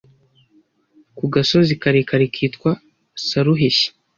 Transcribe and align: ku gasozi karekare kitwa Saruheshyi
ku 1.17 1.25
gasozi 1.33 1.73
karekare 1.81 2.25
kitwa 2.35 2.71
Saruheshyi 3.25 3.87